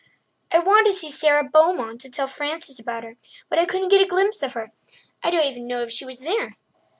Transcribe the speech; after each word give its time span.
"I 0.51 0.57
wanted 0.57 0.89
to 0.89 0.95
see 0.95 1.11
Sara 1.11 1.43
Beaumont 1.43 2.01
to 2.01 2.09
tell 2.09 2.25
Frances 2.25 2.79
about 2.79 3.03
her, 3.03 3.17
but 3.49 3.59
I 3.59 3.65
couldn't 3.65 3.89
get 3.89 4.01
a 4.01 4.07
glimpse 4.07 4.41
of 4.41 4.53
her. 4.53 4.71
I 5.21 5.29
don't 5.29 5.45
even 5.45 5.67
know 5.67 5.83
if 5.83 5.91
she 5.91 6.05
was 6.05 6.21
there." 6.21 6.49